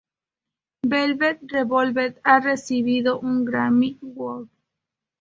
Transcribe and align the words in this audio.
Velvet 0.83 1.41
Revolver 1.53 2.15
ha 2.23 2.39
recibido 2.39 3.19
un 3.19 3.45
Grammy 3.45 3.99
Award. 4.01 4.49